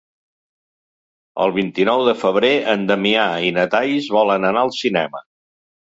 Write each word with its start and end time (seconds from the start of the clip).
El 1.43 1.53
vint-i-nou 1.57 2.01
de 2.09 2.15
febrer 2.21 2.51
en 2.73 2.87
Damià 2.93 3.29
i 3.51 3.55
na 3.59 3.67
Thaís 3.75 4.09
volen 4.19 4.49
anar 4.53 4.65
al 4.67 4.75
cinema. 4.79 5.27